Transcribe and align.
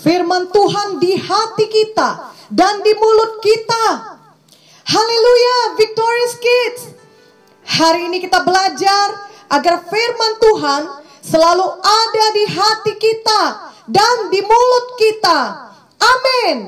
firman 0.00 0.48
Tuhan 0.48 0.96
di 0.96 1.12
hati 1.16 1.66
kita 1.68 2.32
dan 2.48 2.80
di 2.80 2.92
mulut 2.96 3.38
kita. 3.44 3.86
Haleluya, 4.88 5.58
Victorious 5.78 6.34
Kids. 6.40 6.82
Hari 7.70 8.10
ini 8.10 8.18
kita 8.18 8.42
belajar 8.42 9.30
agar 9.46 9.86
firman 9.86 10.32
Tuhan 10.42 10.82
selalu 11.22 11.66
ada 11.78 12.26
di 12.34 12.44
hati 12.50 12.92
kita 12.98 13.42
dan 13.86 14.16
di 14.32 14.40
mulut 14.42 14.86
kita. 14.98 15.38
Amin. 16.00 16.58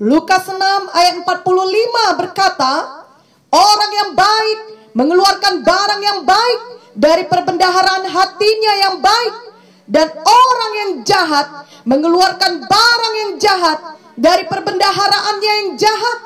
Lukas 0.00 0.46
6 0.46 0.56
ayat 0.94 1.14
45 1.26 2.20
berkata, 2.20 2.72
Orang 3.50 3.92
yang 3.92 4.10
baik 4.14 4.58
mengeluarkan 4.94 5.66
barang 5.66 6.02
yang 6.06 6.20
baik 6.22 6.60
dari 6.94 7.26
perbendaharaan 7.26 8.06
hatinya 8.06 8.72
yang 8.78 8.96
baik. 9.02 9.49
Dan 9.90 10.06
orang 10.22 10.72
yang 10.78 10.92
jahat 11.02 11.66
mengeluarkan 11.82 12.62
barang 12.62 13.14
yang 13.26 13.32
jahat 13.42 13.78
dari 14.14 14.46
perbendaharaannya 14.46 15.52
yang 15.66 15.70
jahat. 15.74 16.18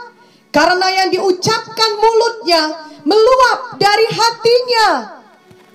Karena 0.53 0.87
yang 0.87 1.09
diucapkan 1.11 1.91
mulutnya 1.99 2.63
meluap 3.03 3.81
dari 3.81 4.07
hatinya. 4.07 4.91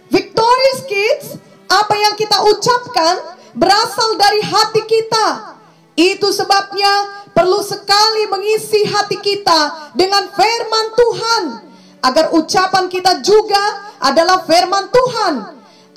Victorious 0.08 0.82
Kids, 0.88 1.28
apa 1.68 1.94
yang 1.98 2.14
kita 2.16 2.38
ucapkan 2.48 3.38
berasal 3.58 4.16
dari 4.16 4.42
hati 4.46 4.82
kita. 4.86 5.28
Itu 6.00 6.32
sebabnya 6.32 7.28
perlu 7.36 7.60
sekali 7.60 8.30
mengisi 8.32 8.88
hati 8.88 9.20
kita 9.20 9.92
dengan 10.00 10.32
firman 10.32 10.86
Tuhan 10.96 11.44
agar 12.00 12.32
ucapan 12.32 12.88
kita 12.88 13.20
juga 13.20 13.96
adalah 14.00 14.48
firman 14.48 14.88
Tuhan. 14.88 15.34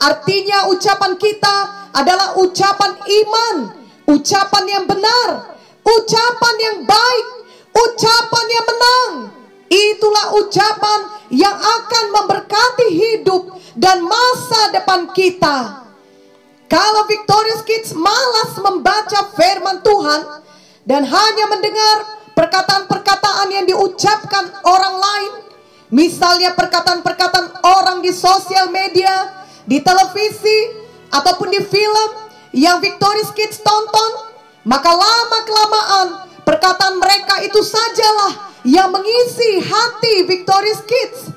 Artinya 0.03 0.75
ucapan 0.75 1.15
kita 1.15 1.82
adalah 1.93 2.41
ucapan 2.41 2.97
iman, 2.97 3.57
ucapan 4.09 4.65
yang 4.69 4.85
benar, 4.89 5.29
ucapan 5.85 6.55
yang 6.59 6.77
baik, 6.89 7.27
ucapan 7.73 8.47
yang 8.49 8.67
menang. 8.67 9.13
Itulah 9.73 10.27
ucapan 10.37 11.01
yang 11.33 11.57
akan 11.57 12.05
memberkati 12.13 12.89
hidup 12.93 13.57
dan 13.77 14.05
masa 14.05 14.69
depan 14.73 15.09
kita. 15.17 15.89
Kalau 16.69 17.05
Victorious 17.09 17.65
Kids 17.65 17.93
malas 17.97 18.57
membaca 18.61 19.29
firman 19.37 19.81
Tuhan 19.85 20.21
dan 20.89 21.05
hanya 21.05 21.45
mendengar 21.53 21.97
perkataan-perkataan 22.33 23.49
yang 23.53 23.65
diucapkan 23.69 24.49
orang 24.65 24.97
lain, 24.97 25.33
misalnya 25.93 26.57
perkataan-perkataan 26.57 27.61
orang 27.65 28.01
di 28.01 28.13
sosial 28.13 28.73
media, 28.73 29.45
di 29.69 29.85
televisi, 29.85 30.82
ataupun 31.13 31.53
di 31.53 31.61
film 31.61 32.09
yang 32.57 32.81
Victorious 32.81 33.31
Kids 33.37 33.61
tonton, 33.61 34.33
maka 34.65 34.89
lama-kelamaan 34.89 36.07
perkataan 36.43 36.97
mereka 36.97 37.45
itu 37.45 37.61
sajalah 37.61 38.57
yang 38.65 38.89
mengisi 38.89 39.61
hati 39.61 40.25
Victorious 40.25 40.81
Kids. 40.89 41.29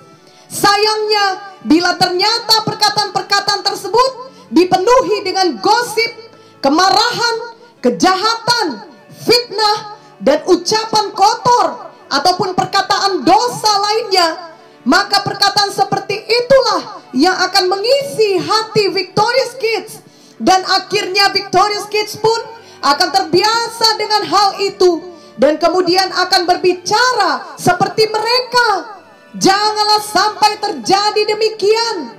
Sayangnya, 0.47 1.59
bila 1.67 1.99
ternyata 1.99 2.63
perkataan-perkataan 2.63 3.61
tersebut 3.65 4.11
dipenuhi 4.53 5.27
dengan 5.27 5.59
gosip, 5.59 6.31
kemarahan, 6.63 7.35
kejahatan, 7.83 8.87
fitnah, 9.11 9.99
dan 10.23 10.45
ucapan 10.47 11.11
kotor 11.11 11.91
ataupun 12.07 12.55
perkataan 12.55 13.25
dosa 13.27 13.71
lainnya, 13.83 14.54
maka 14.85 15.25
perkataan 15.25 15.73
seperti 15.73 16.13
itulah 16.13 17.01
yang 17.17 17.33
akan 17.33 17.73
mengisi 17.73 18.37
hati 18.37 18.93
Victorious 18.93 19.53
Kids 19.57 19.91
dan 20.37 20.61
akhirnya 20.61 21.33
Victorious 21.33 21.89
Kids 21.89 22.21
pun 22.21 22.39
akan 22.85 23.09
terbiasa 23.09 23.87
dengan 23.97 24.21
hal 24.29 24.49
itu 24.61 25.01
dan 25.41 25.57
kemudian 25.57 26.05
akan 26.13 26.45
berbicara 26.45 27.57
seperti 27.57 28.07
mereka. 28.07 28.93
Janganlah 29.35 29.99
sampai 30.05 30.51
terjadi 30.63 31.21
demikian. 31.33 32.15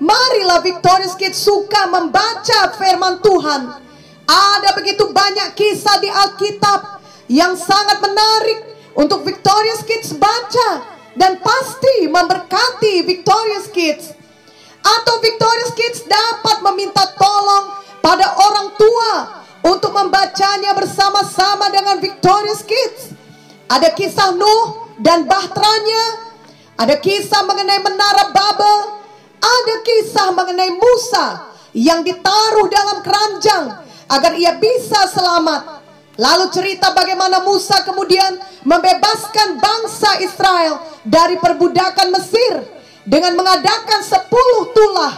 Marilah 0.00 0.64
Victorious 0.64 1.18
Kids 1.18 1.36
suka 1.36 1.90
membaca 1.90 2.72
firman 2.78 3.20
Tuhan. 3.20 3.82
Ada 4.26 4.70
begitu 4.78 5.10
banyak 5.10 5.52
kisah 5.58 6.00
di 6.00 6.08
Alkitab 6.08 7.02
yang 7.28 7.58
sangat 7.58 7.98
menarik 8.00 8.58
untuk 8.96 9.26
Victorious 9.26 9.84
Kids 9.84 10.16
baca 10.16 10.95
dan 11.16 11.40
pasti 11.40 12.06
memberkati 12.06 13.02
Victorious 13.08 13.66
Kids. 13.72 14.12
Atau 14.84 15.18
Victorious 15.18 15.72
Kids 15.74 16.06
dapat 16.06 16.62
meminta 16.62 17.02
tolong 17.18 17.74
pada 18.04 18.36
orang 18.38 18.68
tua 18.78 19.12
untuk 19.66 19.90
membacanya 19.90 20.76
bersama-sama 20.78 21.72
dengan 21.74 21.98
Victorious 21.98 22.62
Kids. 22.62 23.10
Ada 23.66 23.90
kisah 23.98 24.30
Nuh 24.38 24.94
dan 25.02 25.26
bahteranya, 25.26 26.04
ada 26.78 26.94
kisah 27.02 27.42
mengenai 27.42 27.82
menara 27.82 28.30
Babel, 28.30 29.02
ada 29.42 29.74
kisah 29.82 30.30
mengenai 30.30 30.70
Musa 30.70 31.50
yang 31.74 32.06
ditaruh 32.06 32.70
dalam 32.70 33.02
keranjang 33.02 33.64
agar 34.06 34.32
ia 34.38 34.54
bisa 34.54 35.10
selamat. 35.10 35.75
Lalu 36.16 36.48
cerita 36.48 36.96
bagaimana 36.96 37.44
Musa 37.44 37.84
kemudian 37.84 38.40
membebaskan 38.64 39.60
bangsa 39.60 40.16
Israel 40.24 40.80
dari 41.04 41.36
perbudakan 41.36 42.08
Mesir 42.16 42.64
dengan 43.04 43.36
mengadakan 43.36 44.00
sepuluh 44.00 44.72
tulah. 44.72 45.14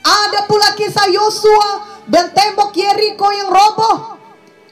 Ada 0.00 0.46
pula 0.46 0.70
kisah 0.78 1.10
Yosua 1.10 1.70
dan 2.06 2.30
tembok 2.30 2.70
Yeriko 2.72 3.28
yang 3.34 3.50
roboh. 3.50 4.16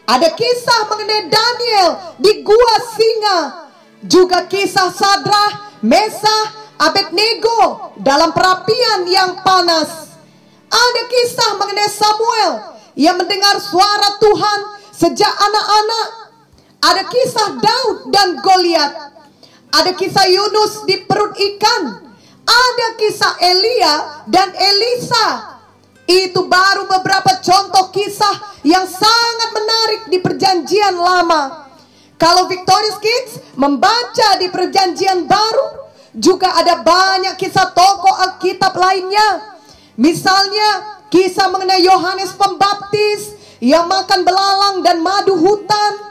Ada 0.08 0.30
kisah 0.32 0.88
mengenai 0.88 1.26
Daniel 1.26 1.88
di 2.22 2.40
gua 2.46 2.74
singa. 2.94 3.38
Juga 4.06 4.46
kisah 4.46 4.94
Sadrah, 4.94 5.82
Mesah, 5.82 6.54
Abednego 6.78 7.92
dalam 7.98 8.30
perapian 8.30 9.10
yang 9.10 9.42
panas. 9.42 10.14
Ada 10.70 11.02
kisah 11.10 11.50
mengenai 11.58 11.90
Samuel 11.90 12.52
yang 12.94 13.18
mendengar 13.18 13.58
suara 13.58 14.16
Tuhan 14.22 14.77
sejak 14.98 15.30
anak-anak. 15.30 16.08
Ada 16.78 17.02
kisah 17.06 17.48
Daud 17.62 17.96
dan 18.10 18.28
Goliat. 18.42 18.92
Ada 19.70 19.94
kisah 19.94 20.26
Yunus 20.26 20.82
di 20.86 21.06
perut 21.06 21.38
ikan. 21.38 22.02
Ada 22.42 22.86
kisah 22.98 23.34
Elia 23.38 23.94
dan 24.26 24.50
Elisa. 24.50 25.58
Itu 26.08 26.48
baru 26.48 26.88
beberapa 26.88 27.38
contoh 27.38 27.92
kisah 27.92 28.58
yang 28.64 28.88
sangat 28.88 29.50
menarik 29.52 30.02
di 30.08 30.18
perjanjian 30.18 30.96
lama. 30.96 31.68
Kalau 32.18 32.50
Victorious 32.50 32.98
Kids 32.98 33.32
membaca 33.54 34.40
di 34.40 34.48
perjanjian 34.50 35.28
baru, 35.28 35.86
juga 36.16 36.50
ada 36.56 36.82
banyak 36.82 37.36
kisah 37.38 37.70
tokoh 37.76 38.10
Alkitab 38.26 38.74
lainnya. 38.74 39.54
Misalnya 40.00 40.98
kisah 41.12 41.46
mengenai 41.52 41.84
Yohanes 41.84 42.32
Pembaptis 42.34 43.37
yang 43.58 43.86
makan 43.90 44.22
belalang 44.22 44.82
dan 44.86 45.02
madu 45.02 45.34
hutan. 45.38 46.10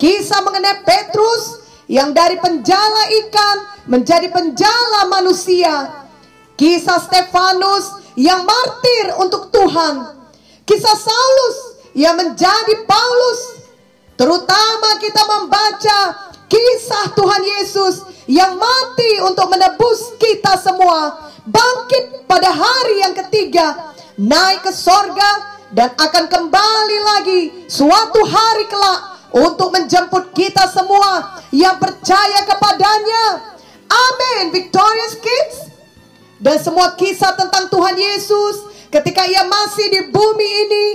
Kisah 0.00 0.40
mengenai 0.40 0.80
Petrus 0.82 1.60
yang 1.90 2.16
dari 2.16 2.40
penjala 2.40 3.02
ikan 3.26 3.56
menjadi 3.90 4.32
penjala 4.32 5.10
manusia. 5.10 6.06
Kisah 6.56 7.00
Stefanus 7.00 8.14
yang 8.16 8.44
martir 8.44 9.16
untuk 9.20 9.52
Tuhan. 9.52 10.20
Kisah 10.64 10.96
Saulus 10.96 11.56
yang 11.92 12.16
menjadi 12.16 12.74
Paulus. 12.86 13.40
Terutama 14.16 15.00
kita 15.00 15.22
membaca 15.24 15.98
kisah 16.50 17.16
Tuhan 17.16 17.42
Yesus 17.42 18.04
yang 18.28 18.60
mati 18.60 19.24
untuk 19.24 19.48
menebus 19.48 20.14
kita 20.20 20.60
semua 20.60 21.32
bangkit 21.48 22.28
pada 22.28 22.52
hari 22.52 23.00
yang 23.00 23.16
ketiga 23.16 23.96
naik 24.20 24.60
ke 24.60 24.72
sorga 24.76 25.49
dan 25.70 25.94
akan 25.94 26.24
kembali 26.26 26.98
lagi 26.98 27.40
suatu 27.70 28.20
hari 28.26 28.66
kelak 28.66 29.00
untuk 29.30 29.70
menjemput 29.70 30.34
kita 30.34 30.66
semua 30.66 31.38
yang 31.54 31.78
percaya 31.78 32.42
kepadanya. 32.42 33.54
Amin. 33.86 34.50
Victorious 34.50 35.14
kids. 35.18 35.70
Dan 36.40 36.58
semua 36.58 36.96
kisah 36.96 37.36
tentang 37.36 37.68
Tuhan 37.70 37.94
Yesus 37.94 38.66
ketika 38.90 39.22
ia 39.28 39.46
masih 39.46 39.86
di 39.92 40.00
bumi 40.10 40.48
ini. 40.66 40.86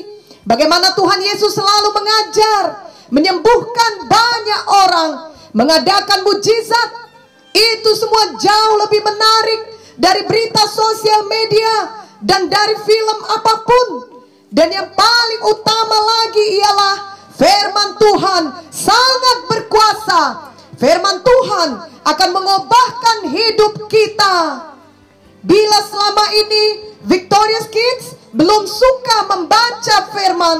Bagaimana 0.43 0.93
Tuhan 0.93 1.21
Yesus 1.23 1.55
selalu 1.55 1.89
mengajar 1.95 2.63
menyembuhkan 3.09 3.91
banyak 4.09 4.61
orang 4.67 5.11
mengadakan 5.55 6.27
mujizat. 6.27 6.89
Itu 7.55 7.95
semua 7.95 8.35
jauh 8.35 8.75
lebih 8.83 8.99
menarik 8.99 9.61
dari 9.95 10.27
berita 10.27 10.67
sosial 10.67 11.23
media 11.31 12.03
dan 12.19 12.51
dari 12.51 12.75
film 12.83 13.19
apa 13.31 13.53
pun. 13.63 14.14
Dan 14.55 14.71
yang 14.71 14.87
paling 14.95 15.41
utama 15.51 15.97
lagi 15.99 16.45
ialah 16.63 16.95
firman 17.35 17.89
Tuhan 17.99 18.43
sangat 18.71 19.37
berkuasa. 19.51 20.21
Firman 20.79 21.19
Tuhan 21.19 21.69
akan 22.07 22.29
mengubahkan 22.31 23.17
hidup 23.35 23.91
kita. 23.91 24.35
Bila 25.43 25.77
selama 25.91 26.25
ini 26.31 26.63
Victorious 27.03 27.67
Kids 27.67 28.15
belum 28.31 28.63
suka 28.63 29.17
membaca 29.35 29.97
firman, 30.15 30.57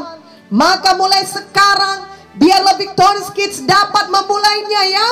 Maka 0.55 0.93
mulai 0.93 1.25
sekarang 1.25 2.05
biarlah 2.37 2.77
Victorious 2.77 3.33
Kids 3.33 3.65
dapat 3.65 4.13
memulainya 4.13 4.81
ya. 4.93 5.09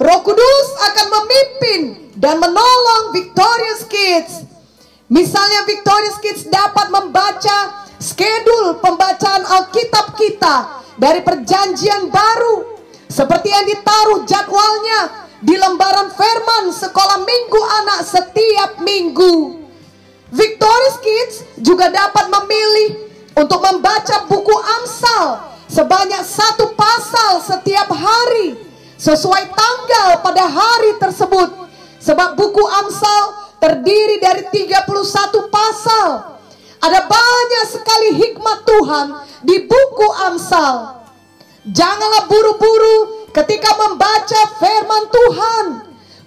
Roh 0.00 0.22
Kudus 0.24 0.68
akan 0.88 1.06
memimpin 1.10 1.80
dan 2.16 2.38
menolong 2.38 3.12
Victorious 3.12 3.84
Kids. 3.90 4.46
Misalnya 5.10 5.66
Victorious 5.66 6.16
Kids 6.22 6.46
dapat 6.46 6.86
membaca 6.88 7.89
skedul 8.00 8.80
pembacaan 8.80 9.44
Alkitab 9.44 10.16
kita 10.16 10.56
dari 10.96 11.20
perjanjian 11.20 12.08
baru. 12.08 12.80
Seperti 13.06 13.52
yang 13.52 13.66
ditaruh 13.68 14.24
jadwalnya 14.24 15.28
di 15.44 15.54
lembaran 15.54 16.08
firman 16.14 16.72
sekolah 16.72 17.20
minggu 17.20 17.60
anak 17.84 18.00
setiap 18.08 18.70
minggu. 18.80 19.60
Victorious 20.30 20.98
Kids 21.02 21.36
juga 21.60 21.90
dapat 21.90 22.30
memilih 22.30 23.10
untuk 23.34 23.60
membaca 23.60 24.30
buku 24.30 24.54
Amsal 24.54 25.42
sebanyak 25.66 26.22
satu 26.22 26.70
pasal 26.78 27.42
setiap 27.42 27.90
hari 27.90 28.54
sesuai 28.94 29.50
tanggal 29.50 30.08
pada 30.22 30.46
hari 30.46 31.02
tersebut. 31.02 31.50
Sebab 31.98 32.38
buku 32.38 32.62
Amsal 32.64 33.22
terdiri 33.58 34.22
dari 34.22 34.46
31 34.48 35.50
pasal. 35.50 36.39
Ada 36.80 37.00
banyak 37.04 37.64
sekali 37.68 38.08
hikmat 38.16 38.58
Tuhan 38.64 39.06
di 39.44 39.68
buku 39.68 40.08
Amsal. 40.24 41.04
Janganlah 41.68 42.24
buru-buru 42.24 43.28
ketika 43.36 43.76
membaca 43.76 44.40
firman 44.56 45.04
Tuhan. 45.12 45.64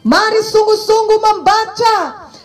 Mari 0.06 0.42
sungguh-sungguh 0.46 1.20
membaca 1.20 1.96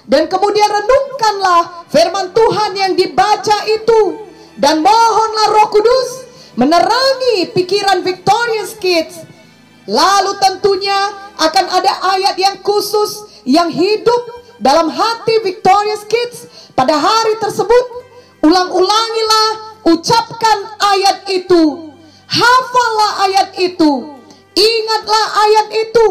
dan 0.08 0.24
kemudian 0.30 0.70
renungkanlah 0.72 1.84
firman 1.92 2.32
Tuhan 2.32 2.70
yang 2.78 2.92
dibaca 2.96 3.58
itu 3.66 4.24
dan 4.56 4.80
mohonlah 4.80 5.46
Roh 5.52 5.68
Kudus 5.68 6.08
menerangi 6.56 7.50
pikiran 7.52 8.00
Victorious 8.06 8.72
Kids. 8.78 9.20
Lalu 9.84 10.38
tentunya 10.40 11.12
akan 11.36 11.66
ada 11.66 11.92
ayat 12.16 12.36
yang 12.40 12.56
khusus 12.64 13.42
yang 13.44 13.68
hidup 13.68 14.37
dalam 14.58 14.90
hati 14.90 15.34
Victorious 15.42 16.04
Kids 16.06 16.70
pada 16.74 16.98
hari 16.98 17.38
tersebut. 17.42 18.06
Ulang-ulangilah, 18.38 19.48
ucapkan 19.90 20.58
ayat 20.78 21.26
itu. 21.26 21.90
Hafallah 22.28 23.10
ayat 23.26 23.48
itu. 23.58 24.14
Ingatlah 24.54 25.24
ayat 25.42 25.68
itu. 25.74 26.06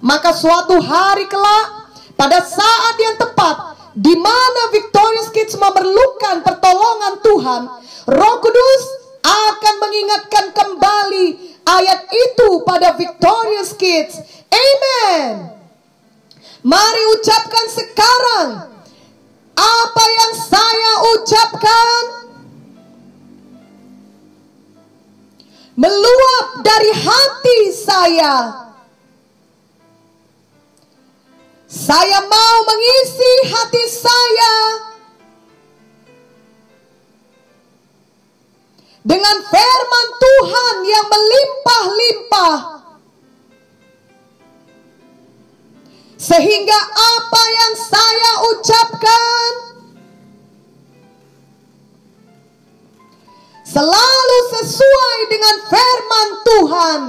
Maka 0.00 0.32
suatu 0.32 0.80
hari 0.80 1.28
kelak 1.28 1.92
pada 2.16 2.40
saat 2.44 2.96
yang 3.00 3.16
tepat 3.16 3.76
di 3.96 4.16
mana 4.16 4.62
Victorious 4.72 5.28
Kids 5.32 5.56
memerlukan 5.56 6.40
pertolongan 6.44 7.14
Tuhan, 7.20 7.62
Roh 8.08 8.36
Kudus 8.40 8.82
akan 9.20 9.74
mengingatkan 9.76 10.56
kembali 10.56 11.26
ayat 11.68 12.00
itu 12.08 12.48
pada 12.64 12.96
Victorious 12.96 13.76
Kids. 13.76 14.16
Amen. 14.48 15.59
Mari 16.60 17.02
ucapkan 17.16 17.66
sekarang 17.72 18.48
apa 19.56 20.04
yang 20.04 20.32
saya 20.36 20.92
ucapkan 21.16 22.02
meluap 25.80 26.46
dari 26.60 26.92
hati 26.92 27.60
saya. 27.72 28.34
Saya 31.70 32.18
mau 32.28 32.56
mengisi 32.66 33.32
hati 33.48 33.84
saya 33.88 34.54
dengan 39.00 39.36
firman 39.48 40.06
Tuhan 40.20 40.76
yang 40.84 41.06
melimpah-limpah. 41.08 42.79
Sehingga 46.30 46.78
apa 46.94 47.42
yang 47.42 47.74
saya 47.74 48.32
ucapkan 48.54 49.50
selalu 53.66 54.38
sesuai 54.54 55.18
dengan 55.26 55.56
firman 55.66 56.28
Tuhan. 56.46 57.00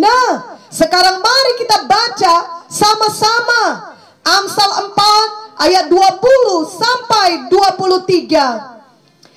Nah, 0.00 0.56
sekarang 0.72 1.20
mari 1.20 1.52
kita 1.60 1.84
baca 1.84 2.64
sama-sama 2.72 3.92
Amsal 4.24 4.96
4 4.96 5.60
ayat 5.60 5.92
20 5.92 6.72
sampai 6.72 7.52
23. 7.52 8.80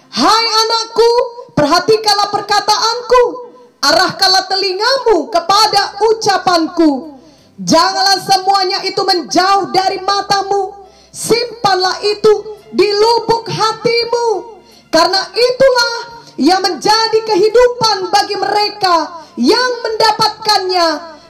Hai 0.08 0.46
anakku, 0.48 1.12
perhatikanlah 1.52 2.32
perkataanku, 2.32 3.45
arahkanlah 3.82 4.46
telingamu 4.48 5.30
kepada 5.32 6.00
ucapanku. 6.12 7.16
Janganlah 7.56 8.20
semuanya 8.20 8.84
itu 8.84 9.00
menjauh 9.00 9.72
dari 9.72 10.04
matamu, 10.04 10.88
simpanlah 11.12 12.04
itu 12.04 12.60
di 12.76 12.88
lubuk 12.92 13.48
hatimu. 13.48 14.60
Karena 14.92 15.24
itulah 15.32 15.96
yang 16.36 16.60
menjadi 16.60 17.20
kehidupan 17.24 18.12
bagi 18.12 18.36
mereka 18.36 19.24
yang 19.40 19.72
mendapatkannya 19.84 20.90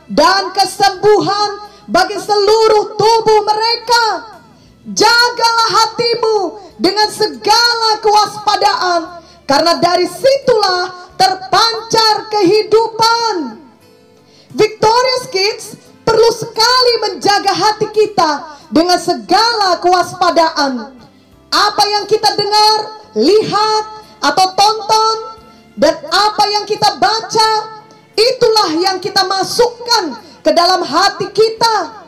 dan 0.10 0.50
kesembuhan 0.54 1.50
bagi 1.90 2.18
seluruh 2.18 2.98
tubuh 2.98 3.42
mereka. 3.46 4.06
Jagalah 4.86 5.70
hatimu 5.82 6.38
dengan 6.78 7.10
segala 7.10 7.90
kewaspadaan 8.06 9.02
karena 9.50 9.82
dari 9.82 10.06
situlah 10.06 11.05
terpancar 11.18 12.30
kehidupan. 12.32 13.60
Victorious 14.56 15.26
Kids 15.32 15.66
perlu 16.08 16.30
sekali 16.32 16.94
menjaga 17.10 17.52
hati 17.52 17.88
kita 17.92 18.32
dengan 18.72 19.00
segala 19.02 19.82
kewaspadaan. 19.84 20.96
Apa 21.52 21.84
yang 21.88 22.06
kita 22.08 22.36
dengar, 22.36 22.78
lihat, 23.20 23.84
atau 24.24 24.46
tonton, 24.56 25.18
dan 25.76 25.96
apa 26.08 26.44
yang 26.52 26.64
kita 26.64 27.00
baca, 27.00 27.50
itulah 28.16 28.70
yang 28.80 28.98
kita 29.04 29.28
masukkan 29.28 30.20
ke 30.40 30.52
dalam 30.56 30.84
hati 30.84 31.28
kita. 31.36 32.06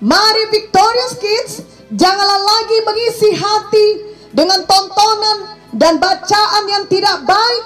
Mari 0.00 0.44
Victorious 0.52 1.14
Kids, 1.20 1.52
janganlah 1.92 2.40
lagi 2.40 2.78
mengisi 2.84 3.30
hati 3.32 3.88
dengan 4.32 4.64
tontonan 4.68 5.38
dan 5.74 5.96
bacaan 6.00 6.64
yang 6.68 6.84
tidak 6.86 7.24
baik, 7.24 7.64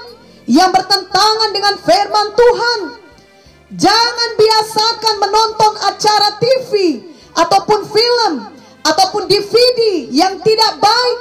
yang 0.48 0.72
bertentangan 0.72 1.50
dengan 1.52 1.76
firman 1.76 2.28
Tuhan. 2.32 2.80
Jangan 3.76 4.30
biasakan 4.40 5.14
menonton 5.20 5.72
acara 5.84 6.40
TV 6.40 7.04
ataupun 7.36 7.84
film 7.84 8.32
ataupun 8.80 9.28
DVD 9.28 10.08
yang 10.08 10.40
tidak 10.40 10.80
baik. 10.80 11.18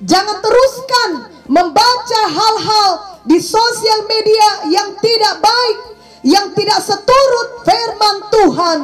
Jangan 0.00 0.40
teruskan 0.40 1.10
membaca 1.44 2.20
hal-hal 2.24 2.90
di 3.28 3.36
sosial 3.36 4.08
media 4.08 4.48
yang 4.72 4.96
tidak 4.96 5.44
baik, 5.44 5.78
yang 6.24 6.46
tidak 6.56 6.80
seturut 6.80 7.48
firman 7.68 8.16
Tuhan. 8.32 8.80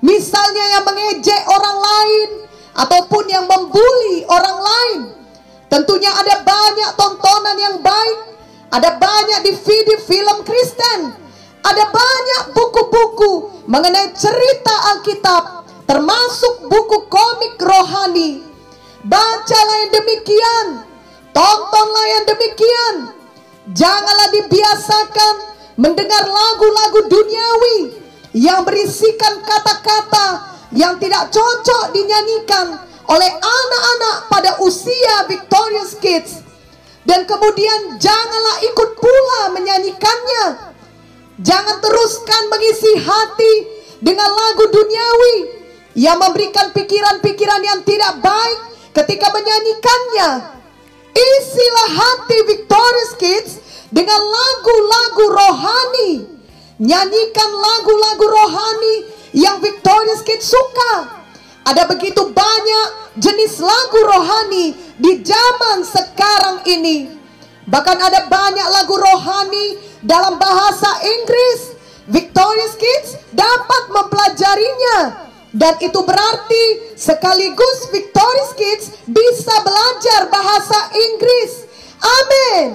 Misalnya 0.00 0.64
yang 0.76 0.84
mengejek 0.88 1.42
orang 1.52 1.76
lain 1.76 2.28
ataupun 2.80 3.24
yang 3.28 3.44
membuli 3.44 4.24
orang 4.24 4.58
lain. 4.60 5.00
Tentunya 5.68 6.08
ada 6.12 6.40
banyak 6.40 6.90
tontonan 6.96 7.56
yang 7.58 7.76
baik, 7.84 8.35
ada 8.70 8.98
banyak 8.98 9.40
DVD 9.46 9.98
film 10.02 10.42
Kristen, 10.42 11.14
ada 11.62 11.84
banyak 11.90 12.42
buku-buku 12.54 13.64
mengenai 13.66 14.14
cerita 14.14 14.74
Alkitab 14.94 15.66
termasuk 15.86 16.66
buku 16.66 17.06
komik 17.06 17.58
rohani. 17.62 18.42
Bacalah 19.06 19.76
yang 19.86 19.92
demikian, 19.94 20.66
tontonlah 21.30 22.06
yang 22.10 22.24
demikian. 22.26 22.94
Janganlah 23.70 24.30
dibiasakan 24.34 25.34
mendengar 25.78 26.26
lagu-lagu 26.26 27.06
duniawi 27.10 27.78
yang 28.34 28.62
berisikan 28.62 29.42
kata-kata 29.42 30.54
yang 30.74 30.98
tidak 31.02 31.30
cocok 31.30 31.94
dinyanyikan 31.94 32.78
oleh 33.06 33.30
anak-anak 33.30 34.16
pada 34.30 34.50
usia 34.62 35.26
Victorious 35.30 35.94
Kids. 35.98 36.45
Dan 37.06 37.22
kemudian 37.22 38.02
janganlah 38.02 38.56
ikut 38.66 38.90
pula 38.98 39.42
menyanyikannya. 39.54 40.74
Jangan 41.38 41.78
teruskan 41.78 42.42
mengisi 42.50 42.92
hati 42.98 43.54
dengan 44.02 44.26
lagu 44.26 44.66
duniawi 44.74 45.36
yang 45.96 46.18
memberikan 46.18 46.74
pikiran-pikiran 46.74 47.62
yang 47.62 47.80
tidak 47.86 48.20
baik 48.20 48.58
ketika 48.92 49.30
menyanyikannya. 49.30 50.30
Isilah 51.16 51.90
hati 51.96 52.38
Victorious 52.44 53.12
Kids 53.16 53.52
dengan 53.88 54.20
lagu-lagu 54.20 55.24
rohani. 55.32 56.12
Nyanyikan 56.76 57.50
lagu-lagu 57.56 58.26
rohani 58.28 58.94
yang 59.32 59.62
Victorious 59.64 60.20
Kids 60.26 60.44
suka. 60.44 61.24
Ada 61.66 61.82
begitu 61.90 62.30
banyak 62.30 63.18
jenis 63.18 63.58
lagu 63.58 63.98
rohani 64.06 64.70
di 65.02 65.18
zaman 65.26 65.82
sekarang 65.82 66.62
ini. 66.62 67.10
Bahkan 67.66 67.98
ada 67.98 68.30
banyak 68.30 68.68
lagu 68.70 68.94
rohani 68.94 69.74
dalam 69.98 70.38
bahasa 70.38 71.02
Inggris. 71.02 71.74
Victorious 72.06 72.78
Kids 72.78 73.18
dapat 73.34 73.90
mempelajarinya. 73.90 75.26
Dan 75.50 75.74
itu 75.82 75.98
berarti 76.06 76.94
sekaligus 76.94 77.90
Victorious 77.90 78.52
Kids 78.54 78.86
bisa 79.10 79.54
belajar 79.66 80.30
bahasa 80.30 80.94
Inggris. 80.94 81.66
Amin. 81.98 82.66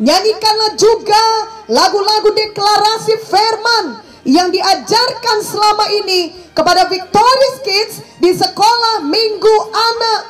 Nyanyikanlah 0.00 0.72
juga 0.80 1.24
lagu-lagu 1.68 2.32
deklarasi 2.32 3.14
firman 3.28 4.00
yang 4.24 4.52
diajarkan 4.52 5.38
selama 5.40 5.88
ini 6.04 6.36
kepada 6.52 6.86
Victorious 6.88 7.58
Kids 7.64 7.94
di 8.20 8.30
sekolah 8.36 9.04
minggu 9.06 9.56
anak. 9.72 10.20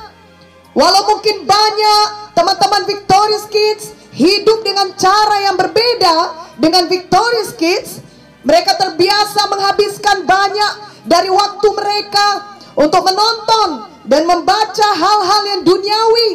Walau 0.71 1.17
mungkin 1.17 1.43
banyak 1.45 2.07
teman-teman 2.39 2.83
Victorious 2.87 3.47
Kids 3.51 3.91
hidup 4.15 4.63
dengan 4.63 4.95
cara 4.95 5.51
yang 5.51 5.57
berbeda 5.59 6.17
dengan 6.61 6.87
Victorious 6.87 7.57
Kids, 7.59 8.05
mereka 8.47 8.79
terbiasa 8.79 9.51
menghabiskan 9.51 10.29
banyak 10.29 10.73
dari 11.09 11.33
waktu 11.33 11.69
mereka 11.75 12.27
untuk 12.79 13.03
menonton 13.03 13.91
dan 14.07 14.23
membaca 14.29 14.89
hal-hal 14.95 15.43
yang 15.57 15.61
duniawi, 15.67 16.29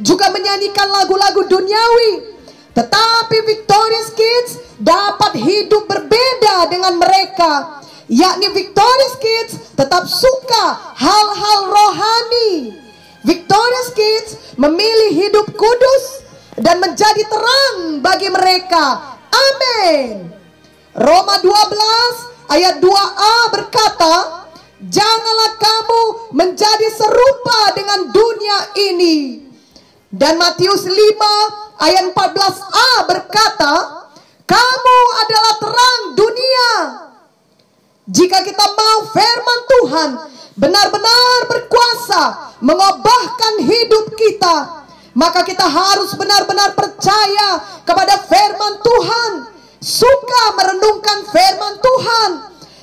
juga 0.00 0.30
menyanyikan 0.30 0.88
lagu-lagu 0.88 1.42
duniawi. 1.48 2.29
Tetapi 2.74 3.36
Victorious 3.46 4.10
Kids 4.14 4.50
dapat 4.78 5.38
hidup 5.38 5.86
berbeda 5.90 6.70
dengan 6.70 6.96
mereka 6.98 7.80
yakni 8.10 8.50
Victorious 8.50 9.16
Kids 9.22 9.52
tetap 9.78 10.04
suka 10.10 10.64
hal-hal 10.98 11.60
rohani. 11.70 12.74
Victorious 13.22 13.90
Kids 13.94 14.30
memilih 14.58 15.14
hidup 15.14 15.46
kudus 15.54 16.26
dan 16.58 16.82
menjadi 16.82 17.22
terang 17.30 18.02
bagi 18.02 18.28
mereka. 18.28 19.16
Amin. 19.30 20.26
Roma 20.90 21.38
12 21.38 22.50
ayat 22.50 22.82
2a 22.82 23.36
berkata, 23.54 24.14
Janganlah 24.80 25.52
kamu 25.60 26.02
menjadi 26.34 26.88
serupa 26.90 27.60
dengan 27.76 28.10
dunia 28.10 28.58
ini. 28.90 29.16
Dan 30.10 30.42
Matius 30.42 30.90
5 30.90 31.78
ayat 31.78 32.10
14a 32.10 32.90
berkata, 33.06 33.74
Kamu 34.42 34.98
adalah 35.22 35.54
terang 35.62 36.02
dunia. 36.18 36.72
Jika 38.10 38.42
kita 38.42 38.66
mau 38.74 39.06
firman 39.14 39.60
Tuhan 39.70 40.10
benar-benar 40.58 41.46
berkuasa 41.46 42.22
mengubahkan 42.58 43.62
hidup 43.62 44.10
kita, 44.18 44.82
maka 45.14 45.46
kita 45.46 45.62
harus 45.62 46.18
benar-benar 46.18 46.74
percaya 46.74 47.62
kepada 47.86 48.18
firman 48.26 48.82
Tuhan, 48.82 49.32
suka 49.78 50.42
merenungkan 50.58 51.18
firman 51.30 51.74
Tuhan. 51.78 52.30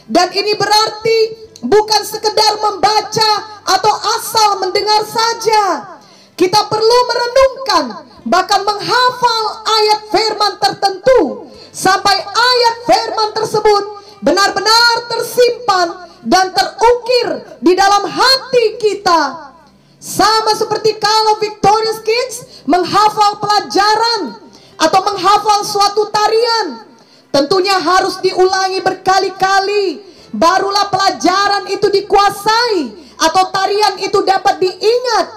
Dan 0.07 0.31
ini 0.31 0.55
berarti 0.55 1.19
bukan 1.60 2.01
sekedar 2.07 2.55
membaca 2.63 3.31
atau 3.67 3.93
asal 4.15 4.63
mendengar 4.63 5.03
saja. 5.03 5.97
Kita 6.38 6.70
perlu 6.70 6.98
merenungkan, 7.10 7.86
bahkan 8.29 8.62
menghafal 8.62 9.44
ayat 9.65 10.00
firman 10.13 10.53
tertentu 10.62 11.50
sampai 11.74 12.13
ayat 12.13 12.75
firman 12.86 13.29
tersebut 13.34 13.84
benar-benar 14.22 15.10
tersimpan 15.10 15.88
dan 16.22 16.53
terukir 16.53 17.41
di 17.58 17.74
dalam 17.74 18.06
hati 18.06 18.77
kita. 18.77 19.50
Sama 19.98 20.53
seperti 20.53 20.94
kalau 21.01 21.41
Victorious 21.41 22.06
Kids 22.06 22.63
menghafal 22.70 23.41
pelajaran 23.41 24.38
atau 24.77 25.01
menghafal 25.10 25.65
suatu 25.65 26.06
tarian. 26.13 26.86
Tentunya 27.34 27.82
harus 27.82 28.22
diulangi 28.22 28.77
berkali-kali. 28.86 30.06
Barulah 30.38 30.94
pelajaran 30.94 31.65
itu 31.74 31.89
dikuasai 31.89 32.94
atau 33.17 33.44
tarian 33.50 33.98
itu 34.06 34.22
dapat 34.22 34.62
diingat. 34.62 35.37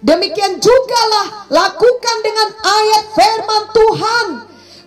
Demikian 0.00 0.56
jugalah 0.56 1.44
lakukan 1.52 2.16
dengan 2.24 2.48
ayat 2.64 3.04
firman 3.12 3.64
Tuhan. 3.68 4.26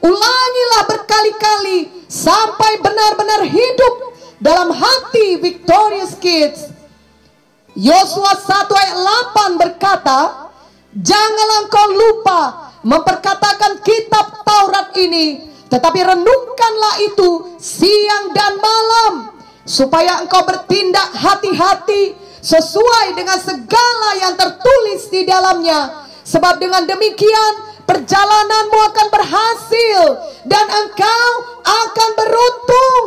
Ulangilah 0.03 0.84
berkali-kali 0.89 1.79
sampai 2.10 2.82
benar-benar 2.82 3.46
hidup 3.46 3.93
dalam 4.41 4.74
hati 4.74 5.38
Victorious 5.38 6.17
Kids. 6.17 6.74
Yosua 7.77 8.34
1 8.36 8.67
ayat 8.74 8.98
8 9.34 9.62
berkata, 9.62 10.20
Janganlah 10.93 11.60
engkau 11.65 11.88
lupa 11.93 12.41
memperkatakan 12.86 13.82
kitab 13.82 14.46
Taurat 14.46 14.93
ini, 14.98 15.50
tetapi 15.70 16.00
renungkanlah 16.05 16.96
itu 17.05 17.58
siang 17.58 18.29
dan 18.34 18.62
malam, 18.62 19.13
supaya 19.65 20.22
engkau 20.22 20.46
bertindak 20.46 21.10
hati-hati 21.17 22.13
sesuai 22.43 23.15
dengan 23.15 23.39
segala 23.39 24.09
yang 24.19 24.35
tertulis 24.35 25.07
di 25.07 25.23
dalamnya. 25.23 26.03
Sebab 26.27 26.59
dengan 26.59 26.83
demikian 26.83 27.53
perjalananmu 27.88 28.79
akan 28.91 29.07
berhasil 29.12 30.01
dan 30.43 30.65
engkau 30.67 31.29
akan 31.63 32.09
beruntung. 32.19 33.05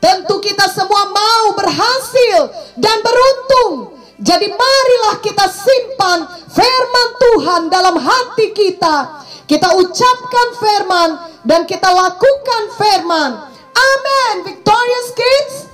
Tentu 0.00 0.36
kita 0.44 0.68
semua 0.68 1.08
mau 1.08 1.56
berhasil 1.56 2.52
dan 2.76 3.00
beruntung. 3.00 3.96
Jadi 4.20 4.46
marilah 4.52 5.16
kita 5.24 5.48
simpan 5.48 6.28
firman 6.52 7.08
Tuhan 7.16 7.62
dalam 7.72 7.96
hati 7.96 8.52
kita. 8.52 9.24
Kita 9.44 9.76
ucapkan 9.76 10.48
firman 10.60 11.10
dan 11.44 11.68
kita 11.68 11.88
lakukan 11.92 12.62
firman. 12.76 13.30
Amin. 13.74 14.34
Victorious 14.48 15.08
kids. 15.12 15.73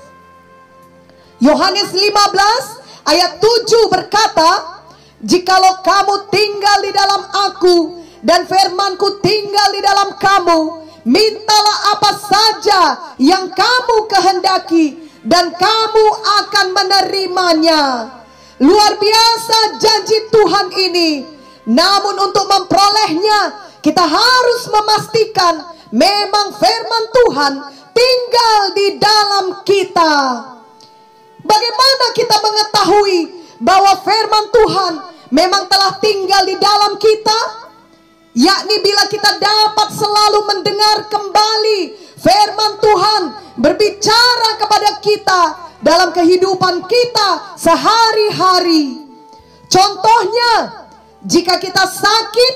Yohanes 1.41 1.89
15 1.97 3.09
ayat 3.09 3.41
7 3.41 3.89
berkata, 3.89 4.81
Jikalau 5.25 5.81
kamu 5.81 6.29
tinggal 6.29 6.79
di 6.85 6.93
dalam 6.93 7.23
aku 7.49 7.77
dan 8.21 8.45
firmanku 8.45 9.21
tinggal 9.25 9.69
di 9.73 9.81
dalam 9.81 10.17
kamu, 10.21 10.61
mintalah 11.09 11.79
apa 11.97 12.11
saja 12.21 12.81
yang 13.17 13.49
kamu 13.53 13.97
kehendaki 14.09 15.09
dan 15.25 15.53
kamu 15.57 16.07
akan 16.45 16.67
menerimanya. 16.77 17.83
Luar 18.61 19.01
biasa 19.01 19.81
janji 19.81 20.19
Tuhan 20.29 20.69
ini. 20.77 21.11
Namun 21.69 22.17
untuk 22.21 22.45
memperolehnya 22.49 23.41
kita 23.81 24.05
harus 24.05 24.63
memastikan 24.69 25.65
memang 25.89 26.53
firman 26.57 27.05
Tuhan 27.09 27.53
tinggal 27.97 28.61
di 28.77 28.89
dalam 29.01 29.47
kita. 29.65 30.17
Kita 32.11 32.37
mengetahui 32.43 33.19
bahwa 33.63 33.93
firman 34.03 34.45
Tuhan 34.51 34.93
memang 35.31 35.69
telah 35.71 35.97
tinggal 36.03 36.43
di 36.45 36.57
dalam 36.59 36.99
kita? 36.99 37.71
yakni 38.35 38.77
bila 38.83 39.11
kita 39.11 39.43
dapat 39.43 39.89
selalu 39.91 40.39
mendengar 40.47 41.11
kembali 41.11 41.81
firman 42.15 42.73
Tuhan 42.79 43.23
berbicara 43.59 44.51
kepada 44.61 44.91
kita 45.03 45.43
dalam 45.81 46.15
kehidupan 46.15 46.85
kita 46.87 47.57
sehari-hari. 47.57 49.09
Contohnya, 49.71 50.53
jika 51.25 51.57
kita 51.59 51.85
sakit, 51.87 52.55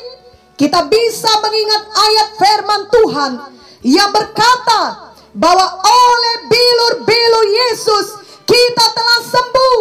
kita 0.54 0.86
bisa 0.86 1.30
mengingat 1.42 1.82
ayat 1.90 2.28
firman 2.38 2.82
Tuhan 2.90 3.32
yang 3.84 4.10
berkata 4.14 5.12
bahwa 5.34 5.66
oleh 5.82 6.36
bilur-bilur 6.46 7.46
Yesus 7.50 8.06
kita 8.44 8.84
telah 8.92 9.20
sembuh. 9.28 9.80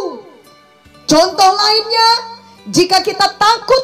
Contoh 1.03 1.51
lainnya, 1.51 2.09
jika 2.71 3.03
kita 3.03 3.27
takut 3.35 3.83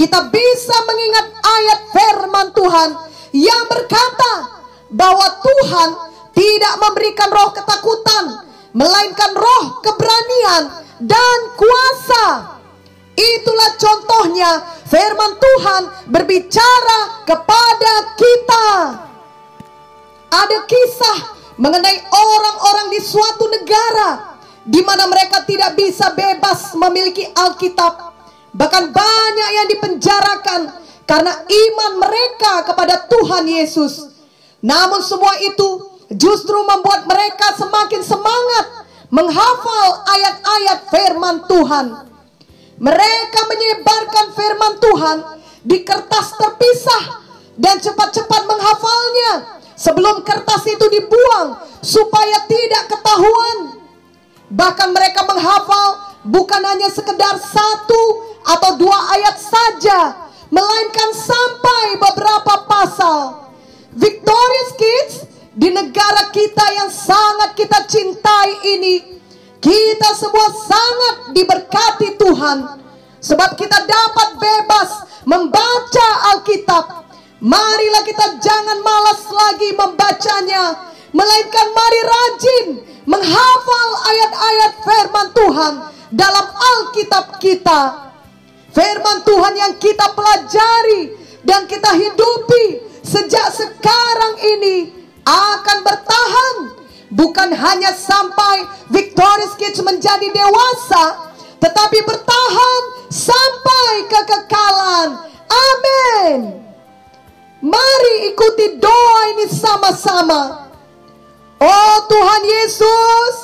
kita 0.00 0.32
bisa 0.32 0.76
mengingat 0.88 1.26
ayat 1.44 1.80
firman 1.92 2.46
Tuhan 2.56 2.90
yang 3.36 3.62
berkata 3.68 4.32
bahwa 4.88 5.28
Tuhan 5.44 5.88
tidak 6.32 6.74
memberikan 6.80 7.28
roh 7.28 7.52
ketakutan, 7.52 8.24
melainkan 8.72 9.32
roh 9.36 9.64
keberanian 9.84 10.62
dan 11.04 11.38
kuasa. 11.52 12.26
Itulah 13.12 13.70
contohnya 13.76 14.50
firman 14.88 15.36
Tuhan 15.36 15.82
berbicara 16.08 17.28
kepada 17.28 17.94
kita. 18.16 18.68
Ada 20.30 20.58
kisah 20.64 21.39
mengenai 21.60 22.00
orang-orang 22.08 22.88
di 22.96 23.00
suatu 23.04 23.44
negara 23.52 24.40
di 24.64 24.80
mana 24.80 25.04
mereka 25.04 25.44
tidak 25.44 25.76
bisa 25.76 26.16
bebas 26.16 26.72
memiliki 26.72 27.28
Alkitab 27.36 28.10
Bahkan 28.50 28.84
banyak 28.90 29.50
yang 29.54 29.66
dipenjarakan 29.70 30.60
karena 31.06 31.32
iman 31.46 31.92
mereka 32.02 32.66
kepada 32.66 33.06
Tuhan 33.06 33.46
Yesus. 33.46 34.10
Namun 34.62 35.00
semua 35.06 35.38
itu 35.38 35.86
justru 36.10 36.58
membuat 36.66 37.06
mereka 37.06 37.54
semakin 37.54 38.02
semangat 38.02 38.86
menghafal 39.10 39.88
ayat-ayat 40.06 40.78
firman 40.90 41.36
Tuhan. 41.46 41.86
Mereka 42.80 43.40
menyebarkan 43.46 44.26
firman 44.34 44.72
Tuhan 44.82 45.18
di 45.62 45.78
kertas 45.84 46.34
terpisah 46.34 47.04
dan 47.60 47.76
cepat-cepat 47.78 48.42
menghafalnya 48.48 49.59
sebelum 49.80 50.20
kertas 50.20 50.68
itu 50.68 50.86
dibuang 50.92 51.56
supaya 51.80 52.44
tidak 52.44 52.92
ketahuan. 52.92 53.80
Bahkan 54.52 54.88
mereka 54.92 55.24
menghafal 55.24 56.20
bukan 56.28 56.60
hanya 56.60 56.92
sekedar 56.92 57.40
satu 57.40 58.02
atau 58.44 58.76
dua 58.76 58.98
ayat 59.16 59.40
saja, 59.40 60.28
melainkan 60.52 61.10
sampai 61.16 61.96
beberapa 61.96 62.54
pasal. 62.68 63.48
Victorious 63.96 64.70
Kids 64.76 65.14
di 65.56 65.72
negara 65.72 66.28
kita 66.28 66.66
yang 66.76 66.90
sangat 66.92 67.56
kita 67.56 67.78
cintai 67.88 68.50
ini, 68.76 69.18
kita 69.64 70.10
semua 70.12 70.50
sangat 70.52 71.14
diberkati 71.32 72.20
Tuhan. 72.20 72.58
Sebab 73.20 73.52
kita 73.52 73.84
dapat 73.84 74.28
bebas 74.40 74.90
membaca 75.28 76.08
Alkitab. 76.32 77.09
Marilah 77.40 78.04
kita 78.04 78.36
jangan 78.36 78.78
malas 78.84 79.24
lagi 79.32 79.72
membacanya. 79.72 80.64
Melainkan 81.10 81.66
mari 81.74 82.00
rajin 82.06 82.66
menghafal 83.08 83.90
ayat-ayat 84.06 84.72
firman 84.84 85.28
Tuhan 85.34 85.72
dalam 86.14 86.46
Alkitab 86.46 87.42
kita. 87.42 88.12
Firman 88.70 89.26
Tuhan 89.26 89.54
yang 89.58 89.74
kita 89.82 90.14
pelajari 90.14 91.10
dan 91.42 91.66
kita 91.66 91.90
hidupi 91.98 92.78
sejak 93.02 93.50
sekarang 93.50 94.34
ini 94.38 94.94
akan 95.26 95.78
bertahan 95.82 96.56
bukan 97.10 97.50
hanya 97.50 97.90
sampai 97.90 98.70
Victorious 98.94 99.58
Kids 99.58 99.82
menjadi 99.82 100.30
dewasa 100.30 101.34
tetapi 101.58 101.98
bertahan 102.06 102.82
sampai 103.10 104.06
kekekalan 104.06 105.08
amin 105.50 106.69
mari 107.60 108.32
ikuti 108.32 108.80
doa 108.80 109.20
ini 109.36 109.46
sama-sama 109.48 110.72
oh 111.60 111.96
Tuhan 112.08 112.42
Yesus 112.44 113.34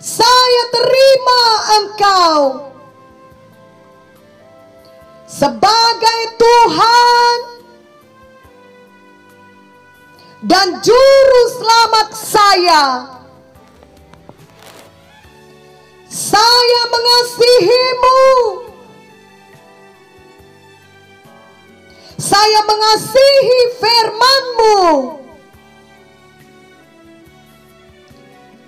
saya 0.00 0.62
terima 0.72 1.42
engkau 1.80 2.36
sebagai 5.30 6.20
Tuhan 6.40 7.50
dan 10.44 10.80
juru 10.80 11.42
selamat 11.60 12.08
saya. 12.16 12.84
Saya 16.10 16.82
mengasihimu. 16.90 18.20
Saya 22.20 22.60
mengasihi 22.68 23.60
firmanmu. 23.80 24.76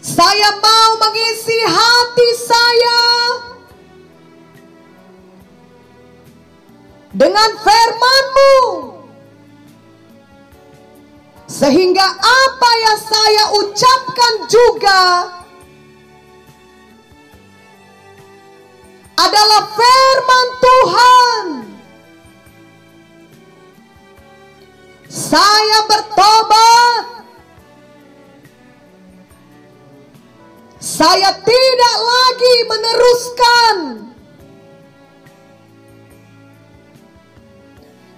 Saya 0.01 0.57
mau 0.57 0.91
mengisi 0.97 1.59
hati 1.69 2.29
saya 2.41 3.01
dengan 7.13 7.51
firmanmu. 7.61 8.57
Sehingga 11.45 12.09
apa 12.25 12.71
yang 12.89 12.99
saya 13.05 13.45
ucapkan 13.61 14.35
juga 14.49 15.03
adalah 19.21 19.63
firman 19.77 20.47
Tuhan. 20.65 21.72
Saya 25.13 25.79
bertobat. 25.85 27.05
Saya 30.81 31.37
tidak 31.37 31.97
lagi 32.01 32.55
meneruskan 32.65 33.77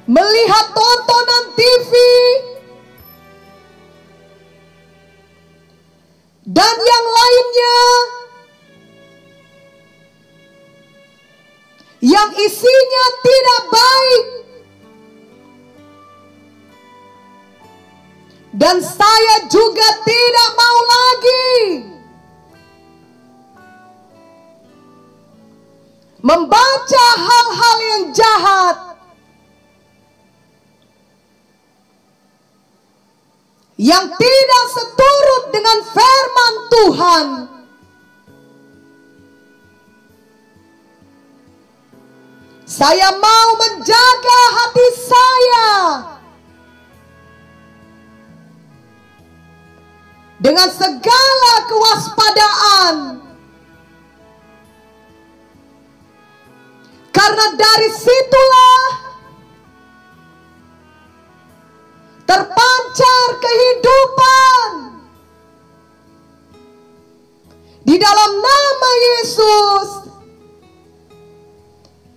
melihat 0.06 0.66
tontonan 0.70 1.44
TV 1.58 1.92
dan 18.64 18.80
saya 18.80 19.44
juga 19.52 19.84
tidak 20.08 20.50
mau 20.56 20.78
lagi 20.88 21.48
membaca 26.24 27.06
hal-hal 27.12 27.76
yang 27.84 28.04
jahat 28.16 28.76
yang 33.76 34.04
tidak 34.16 34.64
seturut 34.72 35.44
dengan 35.52 35.78
firman 35.84 36.54
Tuhan. 36.72 37.26
Saya 42.64 43.12
mau 43.20 43.48
menjaga 43.60 44.40
hati 44.56 44.88
saya 45.04 45.68
dengan 50.44 50.68
segala 50.68 51.52
kewaspadaan. 51.64 52.96
Karena 57.08 57.46
dari 57.56 57.88
situlah 57.88 58.84
terpancar 62.28 63.26
kehidupan 63.40 64.68
di 67.88 67.96
dalam 67.96 68.30
nama 68.36 68.90
Yesus. 69.00 69.88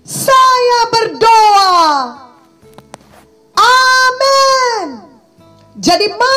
Saya 0.04 0.80
berdoa. 0.92 1.88
Amin. 3.56 4.88
Jadi 5.80 6.08
marilah 6.12 6.37